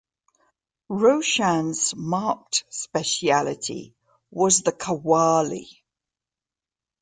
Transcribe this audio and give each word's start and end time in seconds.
Roshan's 0.89 1.93
marked 1.95 2.63
speciality 2.71 3.93
was 4.31 4.63
the 4.63 4.71
Qawwali. 4.71 5.67